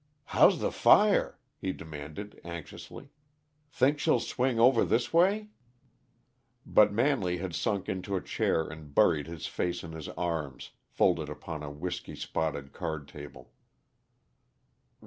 [0.33, 3.09] "How's the fire?" he demanded anxiously.
[3.69, 5.49] "Think she'll swing over this way?"
[6.65, 11.29] But Manley had sunk into a chair and buried his face in his arms, folded
[11.29, 13.51] upon a whisky spotted card table.